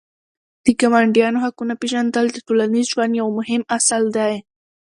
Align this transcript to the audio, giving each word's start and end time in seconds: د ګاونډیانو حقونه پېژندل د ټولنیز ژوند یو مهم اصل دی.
د 0.65 0.67
ګاونډیانو 0.79 1.41
حقونه 1.45 1.73
پېژندل 1.81 2.25
د 2.31 2.37
ټولنیز 2.47 2.85
ژوند 2.93 3.13
یو 3.21 3.27
مهم 3.37 3.61
اصل 3.77 4.03
دی. 4.17 4.33